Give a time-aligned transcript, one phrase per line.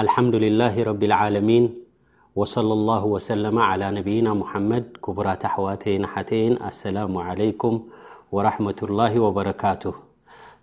[0.00, 1.64] ኣልሓምዱላ ረብ ዓሚን
[4.26, 4.32] ነና
[4.70, 7.76] መድ ኩቡራት ኣሕዋተይን ሓተይን ኣሰላሙ ለኩም
[8.46, 8.66] ረመ
[8.98, 9.82] ላ ወበረካቱ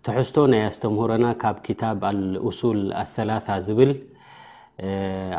[0.06, 3.30] ተሕዝቶ ናይ ኣስተምሁሮና ካብ ክታብ ኣልሱል አላ
[3.68, 3.92] ዝብል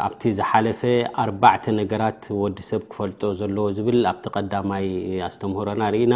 [0.06, 0.80] ኣብቲ ዝሓለፈ
[1.22, 4.86] ኣርባዕተ ነገራት ወዲ ሰብ ክፈልጦ ዘለዎ ዝብል ኣብቲ ቀዳማይ
[5.28, 6.14] ኣስተምሁሮና ርኢና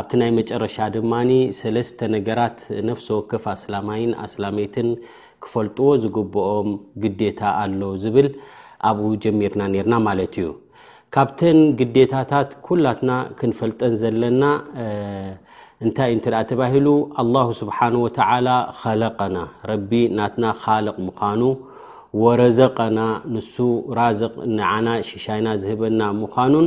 [0.00, 1.12] ኣብቲ ናይ መጨረሻ ድማ
[1.60, 2.58] 3ለስተ ነገራት
[2.90, 4.90] ነፍሲ ወክፍ ኣስላማይን ኣስላሜትን
[5.44, 6.68] ክፈልጥዎ ዝግብኦም
[7.02, 8.28] ግዴታ ኣሎ ዝብል
[8.88, 10.48] ኣብኡ ጀሚርና ኔርና ማለት እዩ
[11.14, 14.42] ካብተን ግዴታታት ኩላትና ክንፈልጠን ዘለና
[15.86, 16.88] እንታይ እንተደኣ ተባሂሉ
[17.22, 18.48] ኣላሁ ስብሓን ወተላ
[18.80, 19.36] ኸለቀና
[19.70, 21.42] ረቢ ናትና ካልቅ ምዃኑ
[22.22, 23.00] ወረዘቀና
[23.34, 23.54] ንሱ
[24.00, 26.66] ራዝቅ ንዓና ሽሻይና ዝህበና ምዃኑን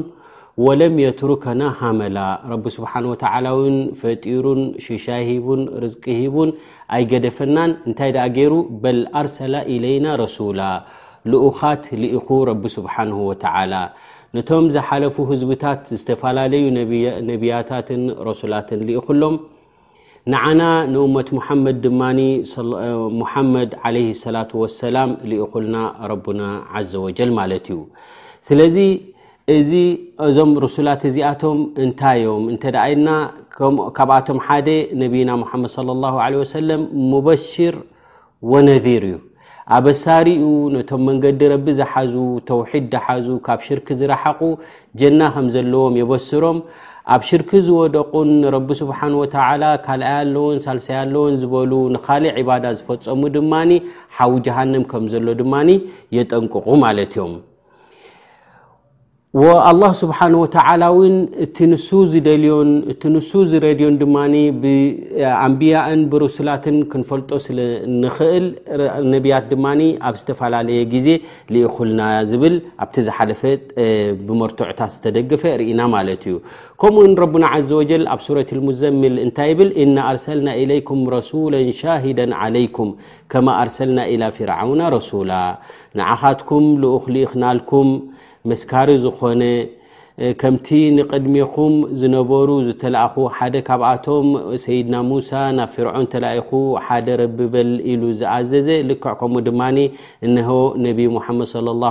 [0.66, 2.18] ወለም የትሩከና ሃመላ
[2.52, 6.50] ረቢ ስብሓን ተላውን ፈጢሩን ሽሻ ሂቡን ርዝቅ ሂቡን
[6.96, 10.62] ኣይገደፈናን እንታይ ደኣ ገይሩ በል ኣርሰላ ኢለይና ረሱላ
[11.32, 13.74] ልኡኻት ልኢኹ ረቢ ስብሓን ወተላ
[14.36, 16.66] ነቶም ዝሓለፉ ህዝብታት ዝተፈላለዩ
[17.32, 19.36] ነቢያታትን ረሱላትን ልኢኹሎም
[20.32, 20.62] ንዓና
[20.94, 22.02] ንእመት ሙሐመድ ድማ
[23.22, 25.78] ሙሓመድ ለ ሰላት ሰላም ልኢኹልና
[26.14, 26.44] ረቡና
[26.92, 27.80] ዘ ወጀል ማለት እዩ
[28.48, 28.76] ስለዚ
[29.58, 29.72] እዚ
[30.26, 33.08] እዞም ርሱላት እዚኣቶም እንታይ ዮም እንተደኣ ኢና
[33.98, 34.68] ካብኣቶም ሓደ
[35.02, 37.76] ነብና ሙሓመድ ለ ላ ለ ወሰለም ሙበሽር
[38.52, 39.18] ወነዚር እዩ
[39.78, 42.14] ኣበሳሪኡ ነቶም መንገዲ ረቢ ዝሓዙ
[42.50, 44.40] ተውሒድ ዳሓዙ ካብ ሽርክ ዝረሓቑ
[45.02, 46.58] ጀና ከም ዘለዎም የበስሮም
[47.16, 53.74] ኣብ ሽርክ ዝወደቁን ንረቢ ስብሓኑ ወተዓላ ካልኣያኣለዎን ሳልሰያለዎን ዝበሉ ንካሊእ ዒባዳ ዝፈፀሙ ድማኒ
[54.18, 55.70] ሓዊ ጃሃንም ከም ዘሎ ድማኒ
[56.18, 57.34] የጠንቅቑ ማለት እዮም
[59.40, 60.56] ኣه ስብሓ ወተ
[61.66, 61.68] እ
[62.14, 62.48] ዝልእ
[63.14, 64.16] ንሱ ዝረድዮን ድማ
[65.44, 68.46] ኣንቢያእን ብሩስላትን ክንፈልጦ ስለንክእል
[69.14, 69.66] ነቢያት ድማ
[70.08, 71.08] ኣብ ዝተፈላለየ ግዜ
[71.54, 72.02] ዝእኹልና
[72.32, 73.42] ዝብል ኣብቲ ዝሓለፈ
[74.28, 76.36] ብመርቶዑታት ዝተደገፈ ርኢና ማለት እዩ
[76.84, 82.20] ከምኡ ረና ዘ ወጀ ኣብ ሱረት ሙዘምል እንታይ ብል እና ኣርሰልና ኢለይኩም ረሱላ ሻሂዳ
[82.58, 82.92] ለይኩም
[83.34, 85.32] ከማ ኣርሰልና ኢላ ፍርዓውና ረሱላ
[86.00, 87.90] ንዓካትኩም ልኡክ ሊክናልኩም
[88.50, 89.42] መስካሪ ዝኾነ
[90.42, 94.28] ከምቲ ንቅድሚኩም ዝነበሩ ዝተላኣኹ ሓደ ካብኣቶም
[94.64, 96.50] ሰይድና ሙሳ ናብ ፍርዖን ተላኢኹ
[96.86, 99.62] ሓደ ረቢበል ኢሉ ዝኣዘዘ ልክዕ ከምኡ ድማ
[100.28, 100.50] እንሆ
[100.86, 101.86] ነብ ሙሓመድ ለ ላ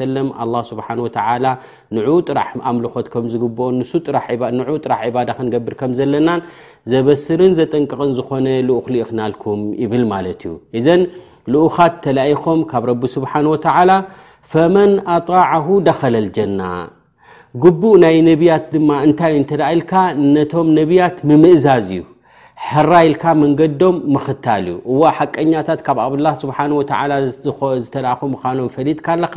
[0.00, 1.46] ሰለም ኣላ ስብሓን ወላ
[1.94, 6.42] ን ጥራሕ ኣምልኾት ከም ዝግብኦ ንሱንዑ ጥራሕ ዒባዳ ክንገብር ከም ዘለናን
[6.94, 11.02] ዘበስርን ዘጠንቅቕን ዝኮነ ልኡክሊኢክናልኩም ይብል ማለት እዩ እዘን
[11.52, 13.90] ልኡኻት ተለኢኮም ካብ ረቢ ስብሓን ወተዓላ
[14.52, 16.62] ፈመን ኣጣዕሁ ደኸለ ልጀና
[17.62, 19.92] ግቡእ ናይ ነብያት ድማ እንታይ ዩ እንተደኣኢልካ
[20.34, 22.02] ነቶም ነቢያት ምምእዛዝ እዩ
[22.66, 26.90] ሕራ ይልካ መንገድዶም ምክታል እዩ እዋ ሓቀኛታት ካብ ኣብላ ስብሓ ወተ
[27.84, 29.36] ዝተደእኹ ምኖም ፈሊድካ ኣለካ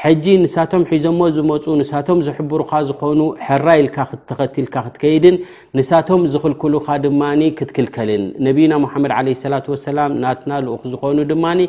[0.00, 5.36] ሕጂ ንሳቶም ሒዞሞ ዝመፁ ንሳቶም ዝሕብሩካ ዝኾኑ ሕራ ኢልካ ክትተኸቲልካ ክትከይድን
[5.78, 7.22] ንሳቶም ዝኽልክሉካ ድማ
[7.58, 11.60] ክትክልከልን ነቢና ሙሓመድ ለ ስላት ወሰላም ናትና ልኡክ ዝኾኑ ድማኒ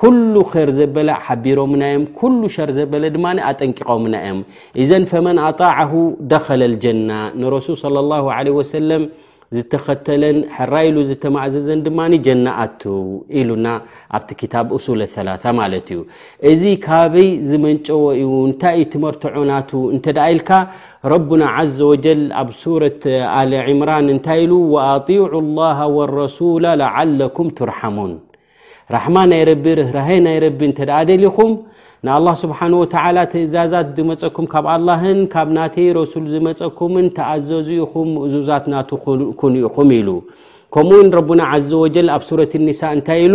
[0.00, 4.40] ኩሉ ከር ዘበለ ሓቢሮምናዮም ኩሉ ሸር ዘበለ ድማ ኣጠንቂቖምና እዮም
[4.82, 5.92] እዘን ፈመን ኣጣዕሁ
[6.32, 7.10] ደኸለ ልጀና
[7.42, 8.16] ንረሱል صለ ላ
[8.46, 9.04] ለ ወሰለም
[9.54, 12.82] ዝተኸተለን ሕራይሉ ዝተማእዘዘን ድማ ጀናኣቱ
[13.40, 13.66] ኢሉና
[14.18, 15.28] ኣብቲ ክታብ ሱል ሰላ
[15.60, 16.00] ማለት እዩ
[16.52, 20.50] እዚ ካባበይ ዝመንጨዎ እዩ እንታይ ዩ ትመርትዖናቱ እንተ ዳ ኢልካ
[21.14, 21.44] ረቡና
[21.78, 23.02] ዘ ወጀል ኣብ ሱረት
[23.40, 25.24] ኣልዕምራን እንታይ ኢሉ ወኣጢዑ
[25.58, 28.14] ላሃ ወረሱላ ላዓለኩም ትርሓሙን
[28.94, 29.64] ራሕማ ናይ ረቢ
[29.98, 31.52] ራሃይ ናይ ረቢ ተደ ደልኹም
[32.08, 32.86] ንلله ስብሓنه و
[33.32, 38.74] ትእዛዛት ዝመፀኩም ካብ ኣላን ካብ ናተ ረሱል ዝመፀኩምን ተኣዘዙ ኢኹም እዙዛት ና
[39.40, 40.08] ኩንኢኹም ኢሉ
[40.74, 43.34] ከምኡውን ረና ዘ وጀ ኣብ ሱረة اኒሳ እንታይ ኢሉ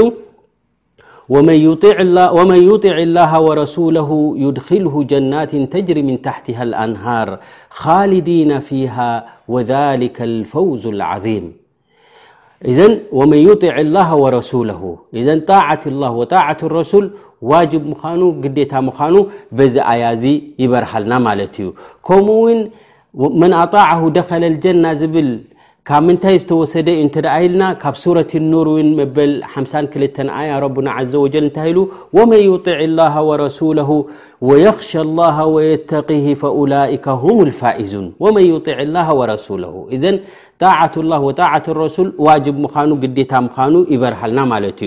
[1.33, 4.09] وመን يطዕ الላه وረሱله
[4.45, 7.29] ዩድخልه ጀናት ተጅሪ ምن ታحት الአንሃር
[7.81, 8.95] خልዲና ፊيሃ
[9.53, 11.43] وذلك الፈውዝ العظም
[12.77, 12.81] ዘ
[13.29, 13.53] መን ዕ
[14.07, 14.51] ه ረሱ
[15.27, 15.83] ዘ ጣት
[16.31, 17.05] ጣት لረሱል
[17.51, 19.15] ዋጅ ምኑ ግዴታ ምዃኑ
[19.57, 20.23] በዚ ኣያ እዚ
[20.63, 21.67] ይበርሃልና ማለት እዩ
[22.07, 22.59] ከምኡ ውን
[23.43, 25.29] መን ኣطعሁ ደኸለ ልጀና ዝብል
[25.89, 28.67] ካብ ምንታይ ዝተወሰደ እንተደእይልና ካብ ሱረት ኑር
[28.99, 29.93] መበል 5ክ
[30.39, 31.77] ኣያ ረና ዘ ጀ እንታ ሉ
[32.17, 32.57] ወመን ዕ
[32.89, 33.59] لላه وረሱ
[34.41, 40.19] ويخشى الله ويتقيه فأولئك هم الفائزون ومن يطع الله ورسوله إذن
[40.59, 44.79] طاعة الله وطاعة الرسول واجب مانو قديت مانو يبرهلنا مالت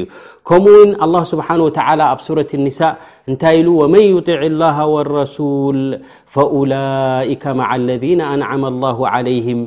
[0.49, 2.93] كم ون الله سبحانه وتعالى ب سورة النساء
[3.31, 5.79] نت ل ومن يطع الله والرسول
[6.35, 9.59] فأولئك مع الذين أنعم الله عليهم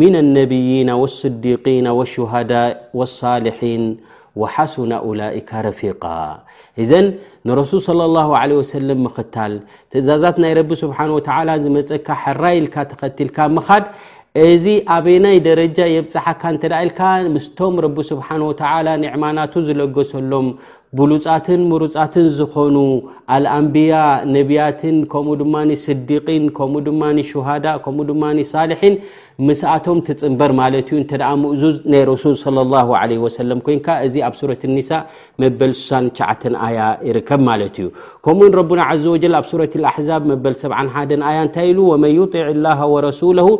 [0.00, 3.82] من النبيين والصديقين والشهداء والصالحين
[4.54, 6.02] ሓሱና ላይካ ረፊቃ
[6.82, 7.06] እዘን
[7.48, 8.28] ንረሱል صለ ላه
[8.74, 9.52] ሰለም ምክታል
[9.92, 11.28] ትእዛዛት ናይ ረቢ ስብሓን ወተ
[11.64, 13.84] ዝመፀካ ሓራይልካ ተኸትልካ ምኻድ
[14.46, 14.64] እዚ
[14.94, 16.98] ኣበይናይ ደረጃ የብፅሓካ እተደ ኢልካ
[17.34, 20.46] ምስቶም ረብ ስብሓን ወተላ ንዕማናቱ ዝለገሰሎም
[20.98, 22.76] ብሉፃትን ምሩፃትን ዝኾኑ
[23.34, 23.92] አልኣንብያ
[24.34, 25.54] ነብያትን ከምኡ ድማ
[25.84, 28.22] ስዲቅን ከምኡ ድማ ሽሃዳ ከምኡ ድማ
[28.52, 28.94] ሳልሒን
[29.48, 32.84] ምስኣቶም ትፅንበር ማለት እዩ እንተኣ ምእዙዝ ናይ ረሱል ለ ላ
[33.40, 34.90] ሰለም ኮይንካ እዚ ኣብ ሱረት ኒሳ
[35.44, 36.78] መበል 69 ኣያ
[37.08, 37.88] ይርከብ ማለት እዩ
[38.26, 43.50] ከምኡውን ረና ዘ ወጀል ኣብ ሱረት ኣሕዛብ መበ71 ኣያ እንታይ ኢሉ ወመን ዩጢዕ ላሃ ወረሱለሁ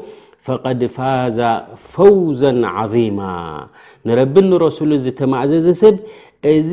[0.47, 1.39] ፈቀድ ፋዛ
[1.95, 2.43] ፈውዛ
[2.85, 3.21] ዓظማ
[4.09, 5.97] ንረብ ንረሱሉ ዝተማእዘዘሰብ
[6.53, 6.71] እዚ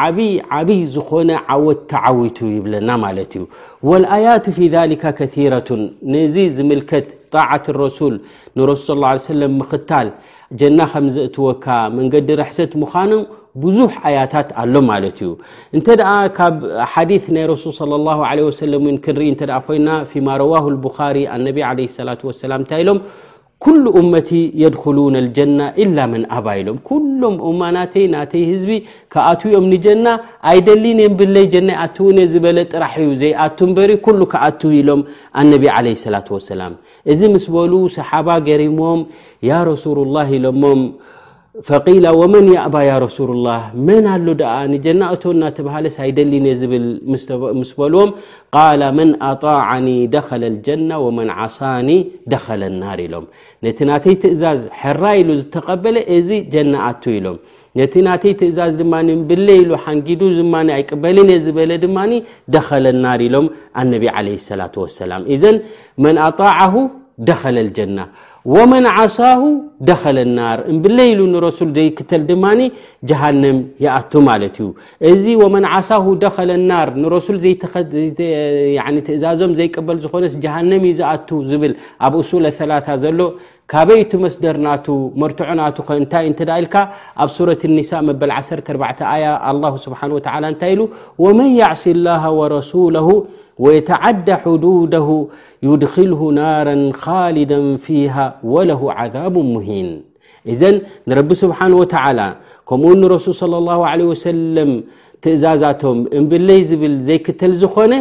[0.00, 3.44] ዓብይ ዓብይ ዝኾነ ዓወት ተዓዊቱ ይብለና ማለት እዩ
[3.88, 5.68] ወልኣያቱ ፊ ذሊከ ከثረቱ
[6.12, 8.14] ንዚ ዝምልከት ጣዓት ረሱል
[8.58, 10.08] ንረስል ስ ለም ምክታል
[10.60, 11.66] ጀና ከም ዘእትወካ
[11.96, 13.10] መንገዲ ርሕሰት ምዃኖ
[13.64, 15.30] ብዙሕ ኣያታት ኣሎም ማለት እዩ
[15.76, 16.54] እንተ ኣ ካብ
[16.92, 17.84] ሓዲ ናይ ረሱል صى
[18.42, 20.52] ه ሰለም ክንርኢ እተ ኮይና ፊ ማ ረዋ
[21.16, 21.48] ሪ ኣነ ለ
[22.08, 23.00] ላة ሰላም እንታይ ኢሎም
[23.64, 24.30] ኩሉ እመቲ
[24.62, 28.70] የድخሉን ልጀና ኢላ መን ኣባ ኢሎም ኩሎም እማ ናተይ ናተይ ህዝቢ
[29.12, 30.06] ከኣትኦም ንጀና
[30.50, 35.02] ኣይደሊንን ብለይ ጀናይኣትውን ዝበለ ጥራሕ እዩ ዘይኣቱንበሪ ኩሉ ከኣቱ ኢሎም
[35.42, 36.74] ኣነቢ ለ ላة وሰላም
[37.14, 39.02] እዚ ምስ በሉ ሰሓባ ገሪሞም
[39.50, 40.82] ያ ረሱል لላ ኢሎሞም
[42.20, 43.48] ወመን ያእባ ያ ረሱሉ ላ
[43.86, 46.86] መን ኣሉ ደኣጀናእቶ እናተብሃለኣይደሊን ዝብል
[47.60, 48.10] ምስ በልዎም
[48.54, 51.88] ቃ መን ኣطኒ ደለ ልጀና ወመን ዓሳኒ
[52.32, 53.26] ደኸለ ናር ሎም
[53.66, 57.38] ነቲ ናተይ ትእዛዝ ሕራ ኢሉ ዝተቀበለ እዚ ጀናኣቱ ኢሎም
[57.80, 60.22] ነቲ ናተይ ትእዛዝ ድማብለ ኢሉ ሓንጊዱ
[60.76, 61.96] ኣይቅበልን እ ዝበለ ድማ
[62.54, 63.48] ደኸለ ናር ሎም
[63.82, 63.92] ኣነ
[64.62, 64.68] ላ
[65.00, 65.44] ሰላእዘ
[66.06, 66.32] መን ኣ
[67.26, 67.98] ደኸለ ልጀና
[68.54, 69.40] ወመን ዓሳሁ
[69.88, 72.60] ደኸለ ናር እምብለ ኢሉ ንረሱል ዘይክተል ድማኒ
[73.10, 74.68] ጃሃንም ይኣቱ ማለት እዩ
[75.10, 77.38] እዚ ወመን ዓሳሁ ደኸለ ናር ንረሱል
[79.08, 81.74] ትእዛዞም ዘይቅበል ዝኮነ ጃሃንም ዩ ዝኣቱ ዝብል
[82.08, 82.72] ኣብ ሱል ثላ
[83.04, 83.20] ዘሎ
[83.70, 84.74] ካበይ ቲ መስደር ና
[85.20, 85.62] መርتዑ ና
[86.04, 86.76] እታይ እ ኢልካ
[87.22, 90.18] ኣብ ሱረة النء መበل 14 لله ስبሓنه و
[90.50, 90.80] እንታይ ሉ
[91.24, 93.08] ومن يعሲ الله ورسوله
[93.64, 95.08] ويتعد حدوده
[95.68, 99.88] يድخله ناራا خالدا فيها وله عذاب مهን
[100.52, 100.62] إዘ
[101.08, 102.26] ንረب سبሓنه ولى
[102.68, 104.40] ከምኡ ንرس صلى الله عليه وسل
[105.22, 107.92] ትእዛዛቶም እብለይ ዝብል ዘይክተል ዝኮነ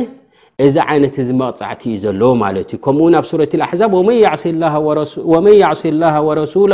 [0.65, 3.91] እዚ ዓይነት እዚ መቕፃዕቲ እዩ ዘሎ ማለት እዩ ከምኡ ው ኣብ ሱረት ኣሕዛብ
[5.33, 6.71] ወመን ያዕሲ ላሃ ወረሱለ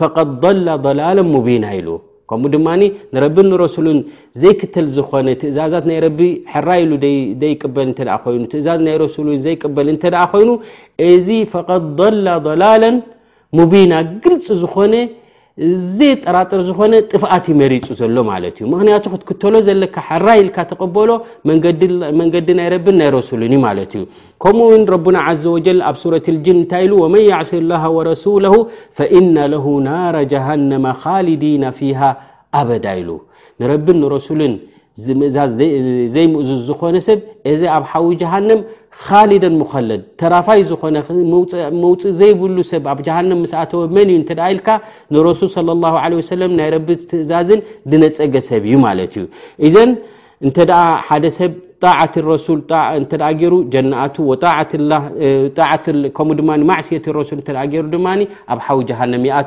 [0.00, 0.66] ፈقድ ضላ
[1.00, 1.88] ላላ ሙቢና ኢሉ
[2.30, 2.82] ከምኡ ድማኒ
[3.14, 3.98] ንረቢ ንረሱልን
[4.44, 6.20] ዘይክተል ዝኮነ ትእዛዛት ናይ ረቢ
[6.54, 6.92] ሕራ ኢሉ
[7.42, 10.50] ዘይቅበል እተ ኮይኑ ትእዛዝ ናይ ረሱልን ዘይቅበል እተ ኮይኑ
[11.12, 12.26] እዚ ፈቐድ ضላ
[12.62, 12.82] ላላ
[13.58, 13.92] ሙቢና
[14.24, 14.92] ግልፅ ዝኮነ
[15.68, 21.10] እዚ ጠራጥር ዝኾነ ጥፍኣት መሪፁ ዘሎ ማለት እዩ ምክንያቱ ክትክተሎ ዘለካ ሓራ ኢልካ ተቐበሎ
[22.20, 24.04] መንገዲ ናይ ረብን ናይ ረሱሉን ዩ ማለት እዩ
[24.44, 28.54] ከምኡ ውን ረና ዘ ወጀል ኣብ ሱረት ልጅን እንታይ ኢሉ ወመን ያዕሲ ላሃ ወረሱለሁ
[29.00, 32.00] ፈኢና ለሁ ናራ ጀሃነማ ካልዲና ፊሃ
[32.60, 33.10] ኣበዳ ኢሉ
[33.60, 34.52] ንረብን ንረሱልን
[35.04, 35.50] ዝምእዛዝ
[36.14, 37.18] ዘይምእዙዝ ዝኮነ ሰብ
[37.52, 38.60] እዚ ኣብ ሓዊ ጃሃንም
[39.02, 44.68] ካሊደን ምኸለድ ተራፋይ ዝኮነመውፅእ ዘይብሉ ሰብ ኣብ ጃሃንም ምስኣተዎ መን እዩ እንተ ኢልካ
[45.16, 47.60] ንረሱል ለ ላ ወሰለም ናይ ረቢ ትእዛዝን
[47.92, 49.26] ድነፀገ ሰብ እዩ ማለት እዩ
[49.68, 49.90] እዘን
[50.48, 50.72] እንተደ
[51.08, 51.52] ሓደ ሰብ
[51.84, 52.14] ጣት
[53.02, 54.02] እተደሩ ጀናኣ
[56.16, 56.40] ከኡድ
[56.70, 56.90] ማስት
[57.28, 58.06] ሱ ተሩ ድማ
[58.52, 59.40] ኣብ ሓዊ ጃሃንም ይኣ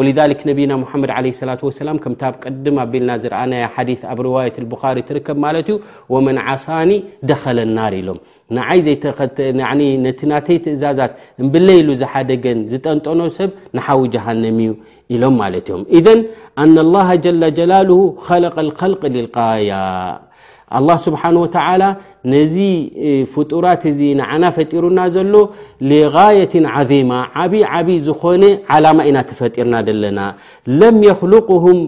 [0.00, 0.72] ወክ ነብና
[1.02, 1.12] መድ
[1.50, 3.52] ላ ሰላም ከምብ ቅድም ኣቢልና ዝረአና
[3.90, 4.56] ዲ ኣብ ርዋት
[4.96, 5.76] ሪ ትርከብ ማለት ዩ
[6.14, 6.90] ወመን ዓሳኒ
[7.30, 8.18] ደኸለናር ኢሎም
[10.18, 11.12] ቲ ናተይ ትእዛዛት
[11.46, 14.68] ምብለኢሉ ዝሓደገን ዝጠንጠኖ ሰብ ንሓዊ ጃሃንም እ
[15.16, 15.82] ኢሎም ማ ዮም
[16.62, 19.82] ኣና ላ ጀጀላ ለ ል ልያ
[20.86, 21.36] له ስብሓን
[21.80, 21.84] ላ
[22.32, 22.56] ነዚ
[23.34, 28.42] ፍጡራት እዚ ንዓና ፈጢሩና ዘሎ የት ዓظማ ዓብይ ዓብይ ዝኾነ
[28.74, 30.18] ዓላማ ኢና ተፈጢርና ደለና
[30.80, 31.78] ለም የክልقም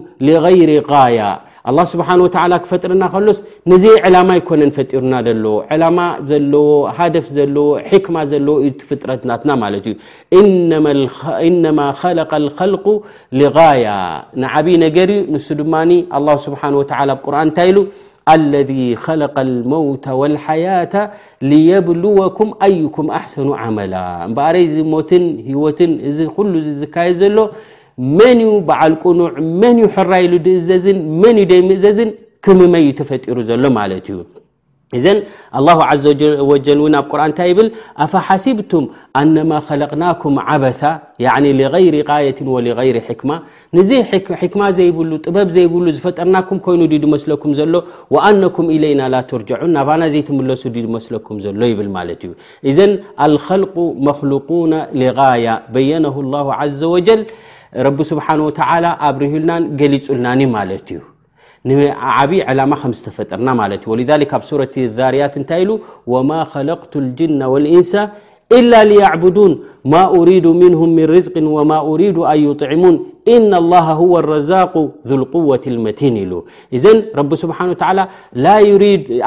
[0.59, 0.71] ይሪ
[1.17, 1.21] ያ
[1.69, 2.07] ኣ ስብሓ
[2.63, 3.39] ክፈጥርና ከሎስ
[3.71, 9.95] ነዚ ዕላማ ይኮነን ፈጢሩና ሎዎ ዕላማ ዘለዎ ሃደፍ ዘለዎ ሕክማ ዘለዎ ዩ ፍጥረትናትና ማለት እዩ
[11.47, 12.27] እነማ ለ
[12.73, 12.77] ል
[13.39, 13.87] ሊያ
[14.43, 15.73] ንዓብይ ነገር እዩ ንሱ ድማ
[16.47, 16.61] ስብሓ
[17.19, 17.79] ብቁርን እንታይ ኢሉ
[18.53, 18.71] ለذ
[19.03, 20.93] ከለቀ ልሞውተ ዋልሓያة
[21.49, 23.93] ልየብልወኩም ኣይኩም ኣሕሰኑ ዓመላ
[24.27, 27.37] እምበኣረ እዚ ሞትን ሂወትን እዚ ኩሉ ዝካየ ዘሎ
[28.17, 29.31] መን በዓል ቁኑዕ
[29.61, 32.11] መን ዩ ሕራይሉ ድእዘዝን መን ዩ ደይ ምእዘዝን
[32.47, 34.17] ክምመ ዩ ተፈጢሩ ዘሎ ማለት እዩ
[35.03, 35.07] ዘ
[36.43, 36.45] ብ
[37.31, 37.67] ንታይ ብል
[38.03, 38.85] ኣሓስብቱም
[39.35, 40.63] ነማ ለቅናኩም ዓ ር
[42.39, 42.47] ክ ን
[44.53, 46.81] ክማ ዘይብ ጥበብ ዘይብ ዝፈጠርና ኮይኑ
[47.23, 47.43] ስኩ
[47.73, 47.75] ሎ
[48.41, 49.01] ነም ለይና
[49.75, 50.27] ናና ዘይሱ
[51.27, 51.63] ኩ ሎ
[58.09, 58.11] ዘ
[59.07, 60.89] ኣብ ርህልና ገሊፁልና ማ እዩ
[61.67, 63.49] عبي علامة مستفጠرና
[63.87, 67.91] ولذلك ب سورة الذاريت ታ ل وما خلقت الجن والانس
[68.51, 74.89] إلا ليعبدون ما أريد منهم من رزق وما أريد أن يطعمون إن الله هو الرزاق
[75.07, 79.23] ذو القوة المتين له إذ رب سبنه ولى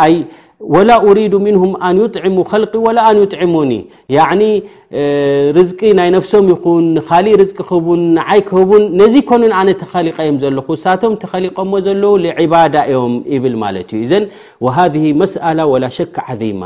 [0.61, 3.71] ولا أريد منهم ن يطعمو خل ولا ن يطعموኒ
[4.11, 4.43] ن
[5.59, 5.61] ر
[5.99, 6.43] ናይ نفسم
[7.25, 7.61] لእ رز ክ
[8.39, 8.49] ይك
[9.01, 9.49] نز كኑ ن
[9.95, 10.59] ኸلقم ل
[11.03, 11.57] ቶ ተخلق
[12.25, 12.75] لعباد
[14.65, 16.63] وهذه مسأل ولا شك عظيم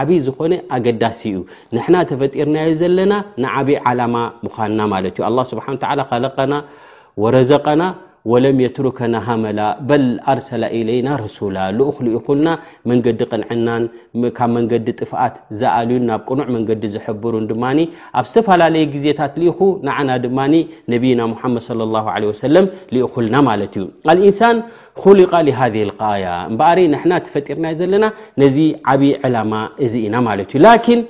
[0.00, 1.36] ዓብይ ዝኾነ ኣገዳሲ እዩ
[1.74, 3.12] ንሕና ተፈጢርናዮ ዘለና
[3.42, 4.14] ንዓብዪ ዓላማ
[4.44, 6.54] ብዃንና ማለት እዩ ኣላ ስብሓን ታ ኸለቀና
[7.22, 7.82] ወረዘቀና
[8.44, 9.96] ለም ትከና ሃመላ በ
[10.32, 11.86] ኣርሰላ ለይና ረሱላ ልኡ
[12.26, 12.48] ኹልና
[12.90, 13.84] መንገዲ ቅንዕናን
[14.38, 17.64] ካብ መንገዲ ጥፍኣት ዝኣልዩን ናብ ቅኑዕ መንገዲ ዝብሩ ድማ
[18.18, 19.58] ኣብ ዝተፈላለየ ግዜታት ኢኹ
[19.88, 20.38] ንዓና ድማ
[20.94, 21.20] ነብና
[22.24, 22.46] ድ ሰ
[23.14, 23.74] ኹልና ማእዩ
[24.30, 24.56] እንሳን
[25.18, 25.26] ሊ
[25.58, 25.70] ሃ
[26.52, 26.60] እበ
[27.10, 28.04] ና ፈጢርና ዘለና
[28.42, 28.56] ነዚ
[28.92, 29.52] ዓብዪ ዕላማ
[29.86, 30.16] እዚ ኢና
[30.64, 31.02] ላን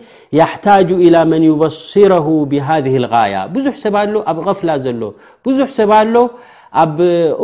[0.52, 2.12] ሕታጅ ላ መን በስረ
[2.52, 2.68] ብሃ
[3.32, 4.70] ያ ብዙ ሰሎ ኣብ ፍላ
[5.00, 5.06] ሎ
[5.66, 6.18] ዙ ሎ
[6.82, 6.96] ኣብ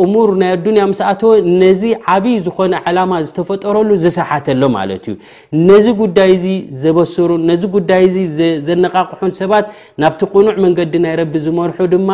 [0.04, 1.22] እሙር ናይ ኣዱንያ ምስኣተ
[1.62, 1.82] ነዚ
[2.14, 5.14] ዓብይ ዝኮነ ዓላማ ዝተፈጠረሉ ዝሰሓተሎ ማለት እዩ
[5.68, 6.46] ነዚ ጉዳይ እዚ
[6.82, 8.02] ዘበስሩን ነዚ ጉዳይ
[8.36, 9.66] ዚ ዘነቃቑሑን ሰባት
[10.02, 12.10] ናብቲ ቁኑዕ መንገዲ ናይ ረቢ ዝመርሑ ድማ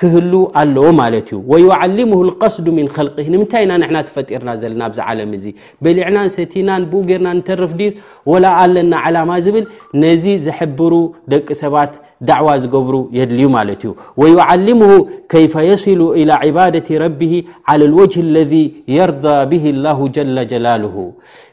[0.00, 1.38] ክህሉ ኣለዎ ማለት እዩ
[1.68, 5.44] وዓልምه القصዱ ምن خል ንምንታይ ኢና ንና ተፈጢርና ዘለና ብዚ ዓለም እዚ
[5.84, 7.92] በሊዕና ንሰቲና ንብኡ ገርና ንተረፍ ዲር
[8.30, 9.64] ወላ ኣለና ዓላማ ዝብል
[10.04, 10.92] ነዚ ዝሕብሩ
[11.34, 11.92] ደቂ ሰባት
[12.30, 13.90] ዳዕዋ ዝገብሩ የድልዩ ማለት እዩ
[14.20, 14.92] وይዓልሙه
[15.32, 17.34] ከይፈ የصሉ إلى عባደة ረبه
[17.68, 18.52] على الወጅه اለذ
[18.96, 20.16] የርضى ብه الላه ጀ
[20.50, 20.94] ጀላልሁ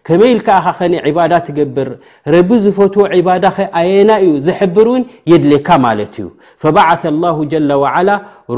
[0.08, 1.90] ከመ ይኢልከዓኸ ኸኒ ዕባዳ ትገብር
[2.36, 6.28] ረቢ ዝፈትዎ ዕባዳ ኸ ኣየና እዩ ዘሕብር እውን የድልካ ማለት እዩ
[6.64, 8.10] ፈበዓث ላሁ ጀላ ዋዓላ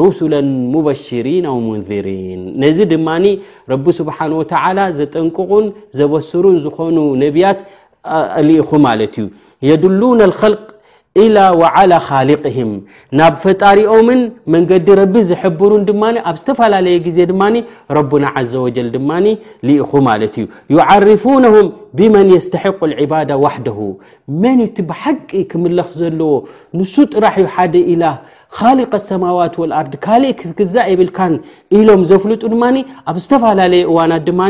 [0.02, 0.34] ሩስላ
[0.74, 3.26] ሙበሽሪና ሙንዝሪን ነዚ ድማኒ
[3.74, 5.66] ረቢ ስብሓን ወተላ ዘጠንቅቑን
[6.00, 7.60] ዘበስሩን ዝኾኑ ነቢያት
[8.50, 9.28] ልኢኹ ማለት እዩ
[9.70, 10.36] የድሉን ል
[11.24, 11.38] ኢላ
[11.82, 12.70] ዓላى ካልقህም
[13.20, 14.20] ናብ ፈጣሪኦምን
[14.54, 17.56] መንገዲ ረቢ ዝሕብሩን ድማ ኣብ ዝተፈላለየ ግዜ ድማኒ
[17.98, 19.10] ረቡና ዘ ወጀል ድማ
[19.70, 21.68] ልኢኹ ማለት እዩ ይዓርፉነهም
[22.00, 23.80] ብመን የስተሕق ዕባድ ዋሕደሁ
[24.44, 26.32] መን ቲ ብሓቂ ክምለኽ ዘለዎ
[26.80, 28.04] ንሱ ጥራሕዩ ሓደ ኢላ
[28.58, 31.34] ካሊق الሰማዋት وኣርድ ካልእ ክግዛ የብልካን
[31.78, 32.64] ኢሎም ዘፍልጡ ድማ
[33.10, 34.42] ኣብ ዝተፈላለየ እዋናት ድማ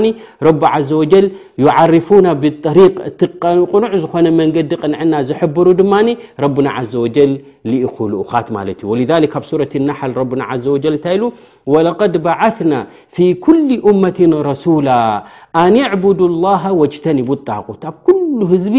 [0.48, 0.54] ረ
[0.90, 1.26] ዘ وጀል
[1.64, 5.94] يዓርፉና ብطሪق እቲቕኑዕ ዝኮነ መንገዲ ቕንዕና ዘሕብሩ ድማ
[6.44, 7.34] ረና ዘ وጀል
[7.88, 11.24] ኢክልኡካት ማለት እዩ ولذ ኣብ ሱረة ነሓል ረና ዘ و እንታይ ኢሉ
[11.74, 12.74] وለقድ بዓثና
[13.14, 14.18] ፊي ኩل أመት
[14.50, 14.90] ረسوላ
[15.64, 18.20] ኣን ዕبድ الله وጅተኒቡ ጣقት ኣብ كل
[18.52, 18.76] ህዝቢ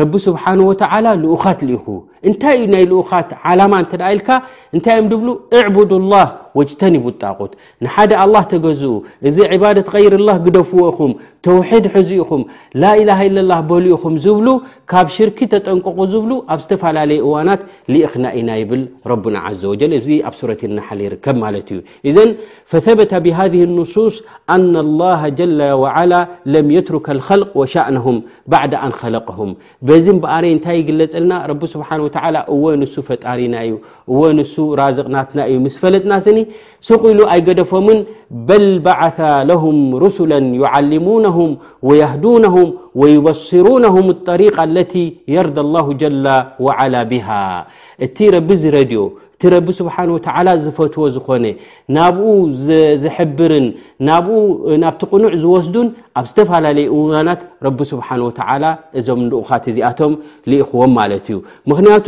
[0.00, 1.84] ረቢ ስብሓንه ወተዓላ ልኡኻት ልኢኹ
[2.28, 4.28] እንታይ ዩ ናይ ልኡኻት ዓላማ እንተደ ኢልካ
[4.74, 6.26] እንታይ እዮም ድብሉ እዕቡድ لላህ
[6.58, 7.52] ወጅተኒቡ ጣቁት
[7.84, 8.92] ንሓደ ኣላህ ተገዝኡ
[9.28, 11.12] እዚ ዕባደት غይርላህ ግደፍዎ ኢኹም
[11.46, 12.42] ተውሒድ ሕዙ ኢኹም
[12.82, 14.48] ላኢላ ኢለ ላ በሉ ኢኹም ዝብሉ
[14.92, 17.62] ካብ ሽርክ ተጠንቀቑ ዝብሉ ኣብ ዝተፈላለየ እዋናት
[17.94, 18.82] ሊኢኽና ኢና ይብል
[19.12, 22.30] ረና ዘ ወጀል እዚ ኣብ ሱረት ናሓሊ ይርከብ ማለት እዩ እዘን
[22.72, 24.16] ፈثበተ ብሃذ ንሱስ
[24.56, 25.50] ኣና ላሃ ጀ
[25.94, 26.12] ዓላ
[26.54, 27.06] ለም የትሩካ
[27.40, 28.16] ልቅ ወሻእነሁም
[28.52, 29.50] ባዕድ ኣን ለቀሁም
[29.88, 32.00] በዚ ብኣነይ እንታይ ይግለፀልና ረቢ ስብሓን
[32.54, 33.74] እወ ንሱ ፈጣሪና እዩ
[34.12, 36.36] እወ ንሱ ራዝቕናትና እዩ ምስ ፈለጥናስኒ
[36.88, 37.98] ስቁኢሉ ኣይገደፎምን
[38.48, 39.18] በል በዓث
[39.50, 41.50] ለሁም ርስላ ዩዓልሙናهም
[41.88, 42.68] ወየህዱነهም
[43.02, 44.94] ወይበስሩነهም ጠሪቃ አለቲ
[45.34, 46.26] የርዳى لላሁ ጀላ
[46.66, 47.28] ዋዓላ ብሃ
[48.06, 49.02] እቲ ረቢ ዝረድዮ
[49.36, 51.44] እቲ ረቢ ስብሓንه ወተላ ዝፈትዎ ዝኮነ
[51.96, 52.22] ናብኡ
[53.02, 53.66] ዝሕብርን
[54.84, 55.88] ናብቲ ቕኑዕ ዝወስዱን
[56.20, 58.64] ኣብ ዝተፈላለየ እውዋናት ረቢ ስብሓንه ወተላ
[58.98, 60.14] እዞም ኡካት እዚኣቶም
[60.52, 61.38] ልኢኽዎም ማለት እዩ
[61.72, 62.06] ምክንያቱ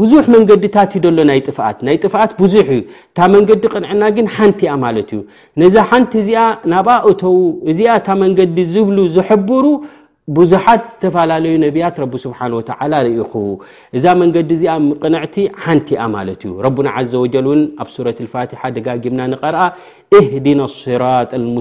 [0.00, 2.80] ብዙሕ መንገድታት እዩ ዘሎ ናይ ጥፍኣት ናይ ጥፋኣት ብዙሕ እዩ
[3.12, 5.20] እታ መንገዲ ቅንዕና ግን ሓንቲ ያ ማለት እዩ
[5.60, 6.42] ነዛ ሓንቲ እዚኣ
[6.72, 7.38] ናብኣ እተው
[7.70, 9.64] እዚኣ እታ መንገዲ ዝብሉ ዝሕብሩ
[10.36, 12.70] ብዙሓት ዝተፈላለዩ ነቢያት ረቢ ስብሓ ወተ
[13.06, 13.32] ርእኹ
[13.96, 14.72] እዛ መንገዲ እዚኣ
[15.04, 17.46] ቅንዕቲ ሓንቲ ማለት ዩ ረና ዘ ወጀል
[17.82, 19.62] ኣብ ሱረ ፋሓ ደጋጊምና ንቀርአ
[20.18, 21.04] እህድና ስራ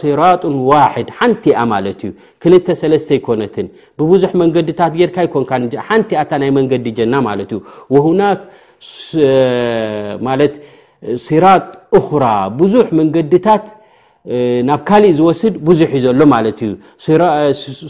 [0.00, 0.22] ስራ
[0.70, 2.12] ዋድ ሓንቲ ማለት እዩ
[2.48, 3.66] 23ተ ይኮነትን
[4.00, 7.60] ብብዙሕ መንገድታት ጌርካ ይኮንካሓንቲኣታ ናይ መንገዲ ጀና ማት እዩ
[11.26, 11.64] ሲራጥ
[12.06, 12.26] ኹራ
[12.60, 13.64] ብዙሕ መንገዲታት
[14.68, 16.70] ናብ ካሊእ ዝወስድ ብዙሕ እዩ ዘሎ ማለት እዩ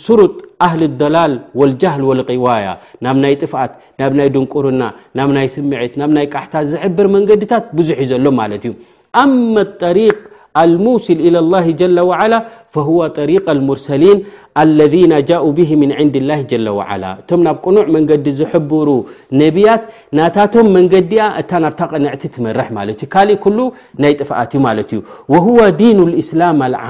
[0.07, 0.33] ሱሩጥ
[0.67, 2.67] ኣህሊ ደላል ወልጃህል ወልቂዋያ
[3.07, 4.83] ናብ ናይ ጥፍኣት ናብ ናይ ድንቁርና
[5.19, 8.75] ናብ ናይ ስምዒት ናብ ናይ ቃሕታት ዝሕብር መንገዲታት ብዙሕ እዩ ዘሎ ማለት እዩ
[9.23, 10.17] ኣመ ጠሪቅ
[11.05, 11.65] ሲ إى لله
[12.75, 12.89] فه
[13.31, 14.19] ሪق الርሰሊን
[14.79, 14.95] ለذ
[15.31, 16.15] ጃء ብه ن ንዲ
[16.61, 18.89] الله ላ እቶም ናብ ቅኑዕ መንገዲ ዝብሩ
[19.41, 19.83] ነብያት
[20.19, 22.61] ናታቶም መንገዲ እታ ናብታ ንዕቲ ትመር
[23.13, 23.31] ካእ
[24.03, 24.71] ናይ ጥፍኣት እዩ ማ
[25.47, 25.99] هو ዲن
[26.31, 26.87] سላም ዓ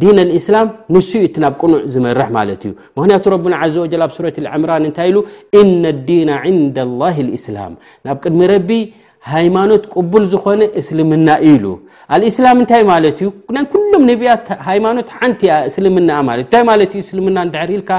[0.00, 0.04] ዲ
[0.40, 5.10] እسላም ንስ እቲ ናብ ቅኑዕ ዝመርሕ ማለ እዩ ምክንያቱ ረና و ኣብ ረة ዕምራን እንታይ
[5.14, 5.16] ሉ
[5.66, 6.56] ن لዲና عን
[6.88, 7.72] لله السላም
[8.06, 8.54] ናብ ቅድሚ ረ
[9.34, 11.64] ሃይማኖት ቅቡል ዝኮነ እስልምና እሉ
[12.22, 17.38] ልእስላም እንታይ ማለት እዩ ናይ ኩሎም ነቢያት ሃይማኖት ሓንቲያ እስልምናለእንታይ ማለት ዩ እስልምና
[17.70, 17.90] ርኢኢልካ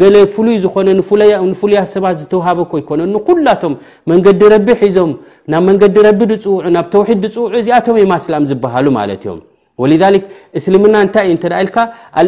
[0.00, 3.74] ገለ ፍሉይ ዝኮነ ንፍሉያ ሰባት ዝተውሃበኮ ይኮነኩላቶም
[4.12, 5.12] መንገዲ ረቢ ሒዞም
[5.54, 9.40] ናብ መንገዲ ረቢ ድፅውዑ ናብ ተውሒድ ድፅውዑ እዚኣቶም ይ ማስላም ዝብሃሉ ማለት እዮም
[9.82, 9.86] ወ
[10.60, 11.76] እስልምና እንታይእዩ እተ ኢልካ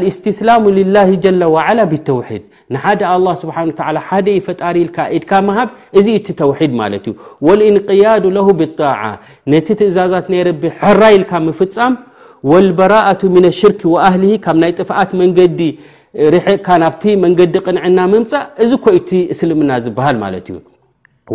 [0.00, 0.62] ልእስትስላሙ
[0.94, 3.70] ላ ጀላ ዋዓላ ብተውሒድ ንሓደ አه ስብሓን
[4.08, 7.14] ሓደ ይፈጣሪ ኢልካ ኢድካ መሃብ እዚ እቲ ተውሒድ ማለት እዩ
[7.46, 9.00] ወልእንቅያድ ለሁ ብጣዓ
[9.52, 11.94] ነቲ ትእዛዛት ናይ ረቢ ሕራይልካ ምፍፃም
[12.50, 15.60] ወልበራአቱ ምን ሽርክ ወኣህሊ ካብ ናይ ጥፍኣት መንገዲ
[16.34, 20.56] ርካ ናብቲ መንገዲ ቅንዕና ምምፃእ እዚ ኮይቲ እስልምና ዝበሃል ማለት እዩ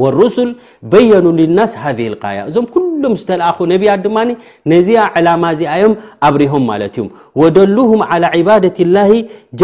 [0.03, 0.49] والرሱል
[0.91, 1.25] በየኑ
[1.59, 4.17] ናስ ሃذ قያ እዞም ኩሎም ዝተለኣኹ ነቢያ ድማ
[4.73, 5.93] ነዚኣ ዕላማ እዚኣዮም
[6.27, 7.05] ኣብሪሆም ማለት እዩ
[7.41, 9.09] ወደሉهም على عባደة اላه
[9.59, 9.63] ጀ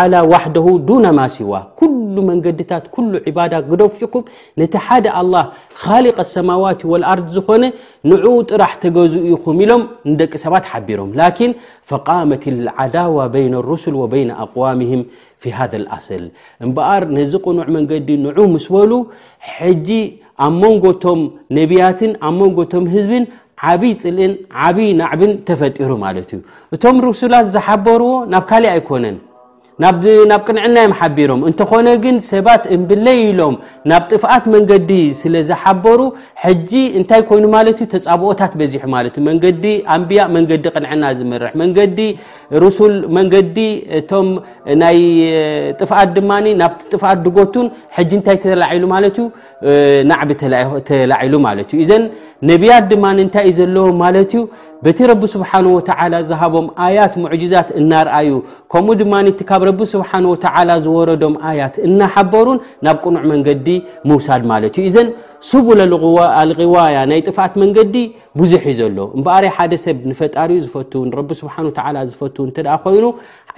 [0.00, 4.22] ዓላ ዋደሁ ዱነ ማ ሲዋ ኩሉ መንገድታት ሉ ባዳ ግደፍ ኢኩም
[4.60, 5.44] ነቲ ሓደ አلላه
[5.82, 7.62] ካልق لሰማዋት وልኣርድ ዝኾነ
[8.10, 11.52] ንዑ ጥራሕ ተገዝኡ ኢኹም ኢሎም ንደቂ ሰባት ሓቢሮም ላኪን
[11.90, 12.44] ፈቃመት
[12.80, 15.02] اዓዳዋ በይن لرሱል ወበይን ኣقዋምهም
[15.58, 16.24] ሃ ኣሰል
[16.64, 18.92] እምበኣር ነዚ ቁኑዕ መንገዲ ንዑ ምስ በሉ
[19.56, 19.88] ሕጂ
[20.46, 21.20] ኣብ መንጎ ቶም
[21.58, 23.24] ነቢያትን ኣብ መንጎቶም ህዝብን
[23.72, 24.32] ዓብይ ፅልእን
[24.68, 26.40] ዓብይ ናዕብን ተፈጢሩ ማለት እዩ
[26.76, 29.16] እቶም ሩክሱላት ዝሓበርዎ ናብ ካሊእ ኣይኮነን
[29.82, 30.04] ናብ
[30.46, 33.54] ቅንዕናዮም ሓቢሮም እንተኾነ ግን ሰባት እምብለይ ኢሎም
[33.90, 34.90] ናብ ጥፍኣት መንገዲ
[35.20, 36.00] ስለዝሓበሩ
[36.98, 37.60] እንታይ ኮይኑ ማ
[37.94, 39.64] ተፃብኦታት በዚሑ ማ መንዲ
[39.94, 42.00] ኣንቢያ መንገዲ ቅንዕና ዝምር መንዲ
[42.64, 43.56] ሩሱል መንገዲ
[44.10, 44.20] ቶ
[44.82, 45.00] ናይ
[45.80, 46.30] ጥፍት ድማ
[46.62, 47.66] ናቲ ጥት ድጎቱን
[48.18, 48.96] እንታይ ተላዓሉ ማ
[50.12, 50.30] ናዕቢ
[50.90, 51.52] ተላዓሉ ማ
[51.90, 51.98] ዘ
[52.48, 54.40] ነብያት ድማ እንታይ እዩ ዘለዎም ማለት ዩ
[54.84, 55.76] በቲ ረቢ ስብሓወ
[56.30, 58.30] ዝሃቦም ኣያት ሙዛት እናርአዩ
[58.72, 59.14] ከምኡ ድማ
[59.63, 63.68] ብ ረብ ስብሓን ወተዓላ ዝወረዶም ኣያት እናሓበሩን ናብ ቁኑዕ መንገዲ
[64.10, 65.08] ምውሳድ ማለት እዩ እዘን
[65.50, 65.78] ስቡለ
[66.50, 67.96] ልቅዋያ ናይ ጥፋት መንገዲ
[68.42, 71.78] ብዙሕ ዩ ዘሎ እምበኣር ሓደ ሰብ ንፈጣሪኡ ዝፈት ረቢ ስብሓ ወተ
[72.12, 73.04] ዝፈት እተ ኮይኑ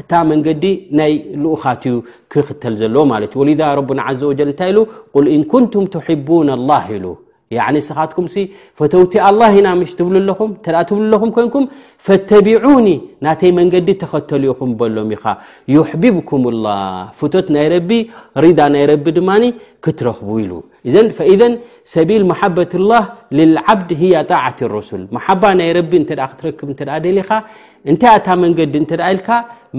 [0.02, 0.64] እታ መንገዲ
[1.00, 1.12] ናይ
[1.44, 1.98] ልኡካት እዩ
[2.34, 4.78] ክክተል ዘለ ማለት እዩ ወሊዛ ረና ዘ ወጀል እንታይ ኢሉ
[5.14, 7.06] ቁል ኢንኩንቱም ትሕቡን ላ ኢሉ
[7.88, 8.26] ስኻትኩም
[8.78, 9.12] ፈተውቲ
[9.56, 11.64] ኢና ሽብኹብኹ ኮን
[12.06, 12.86] ፈቢኒ
[13.24, 15.10] ናተይ መንገዲ ተኸተልኹም በሎም
[16.30, 16.42] ኩም
[17.18, 19.20] ፍት ና ናይ ድ
[19.86, 20.52] ክትረክቡ ሉ
[21.94, 22.98] ሰቢል ማበት ላ
[23.72, 23.90] ዓድ
[24.32, 25.04] ጣት ሱል
[25.58, 25.82] ናይ
[26.42, 26.60] ትክ
[27.90, 28.58] እንታይ ታ መንዲ
[29.10, 29.20] ኢል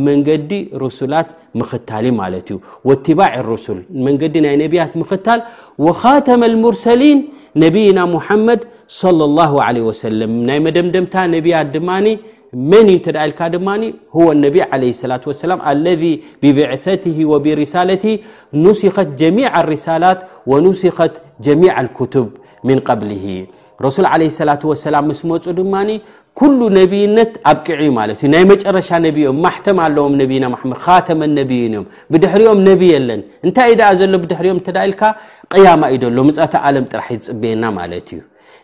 [0.08, 0.52] መንገዲ
[1.00, 2.60] ሱላት ምታል ማ ዩ
[3.20, 3.28] ባ
[4.22, 4.96] ንዲ ናይ ያት
[5.28, 5.36] ታ
[6.30, 7.20] ተ ሙርሰሊን
[7.66, 8.60] نبينا محمد
[9.04, 12.06] صلى الله عليه وسلم ني مدمدمت نبي دمن
[12.70, 13.82] من نتلك دمن
[14.18, 18.14] هو النب عليه السلاة والسلام الذي ببعثته وبرسالته
[18.66, 20.20] نسخت جميع الرسالات
[20.52, 21.14] ونسخت
[21.48, 22.28] جميع الكتب
[22.70, 23.26] من قبله
[23.86, 25.90] ረሱል ዓለ ሰላት ወሰላም ምስ መፁ ድማኒ
[26.40, 31.86] ኩሉ ነብይነት ኣብቂዑ ማለት እዩ ናይ መጨረሻ ነቢእዮም ማሕተማ ኣለዎም ነቢና መድ ካተመን ነቢዩን እዮም
[32.14, 35.02] ብድሕሪኦም ነቢ የለን እንታይ እኢ ደኣ ዘሎ ብድሕሪኦም ተዳ ኢልካ
[35.54, 38.22] ቅያማ ኢ ደሎ ምፃቲ ኣለም ጥራሕ ዝፅበየና ማለት እዩ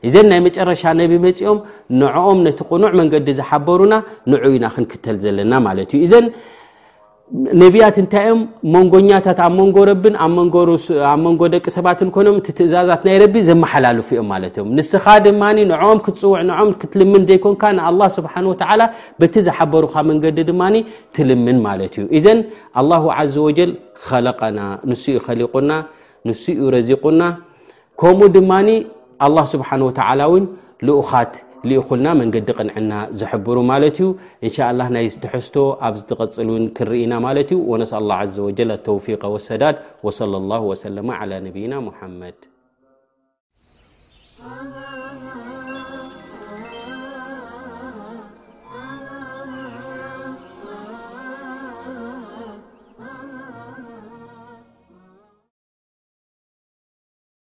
[0.07, 1.59] እዘን ናይ መጨረሻ ነቢ መፂኦም
[2.01, 3.93] ንዕኦም ነቲ ቁኑዕ መንገዲ ዝሓበሩና
[4.33, 6.13] ንዑ ኢና ክንክተል ዘለና ማለት እዩዘ
[7.61, 8.41] ነቢያት እንታይ እዮም
[8.73, 10.33] መንጎኛታት ኣብ መንጎ ረብን ኣብ
[11.25, 15.99] መንጎ ደቂ ሰባትን ኮይኖም እቲ ትእዛዛት ናይ ረቢ ዘመሓላልፉ ዮም ማለት እዮም ንስኻ ድማ ንም
[16.05, 18.81] ክትፅውዕ ንም ክትልምን ዘይኮንካ ንኣላ ስብሓን ወተላ
[19.21, 20.61] በቲ ዝሓበሩካ መንገዲ ድማ
[21.19, 22.41] ትልምን ማለት እዩ እዘን
[22.81, 22.91] ኣላ
[23.33, 23.71] ዘ ወጀል
[24.07, 24.59] ከለቀና
[24.91, 25.71] ንስኡ ከሊቁና
[26.29, 27.21] ንሱኡ ረዚቁና
[28.03, 28.51] ከምኡ ድማ
[29.25, 30.45] ኣ ስብሓን ወተላ እውን
[30.87, 31.33] ልኡካት
[31.69, 34.07] ልና መንገዲ ቅንዕና ዘሕብሩ ማለት ዩ
[34.45, 34.57] እንሻ
[34.95, 35.55] ናይ ዝተሐዝቶ
[35.87, 39.05] ኣብ ዝተቐፅ ን ክርእና ማለ ዩ ወነስ ه ዘ ተፊ
[39.47, 39.75] ሰዳድ
[40.07, 41.83] ه ና
[42.21, 42.59] መድ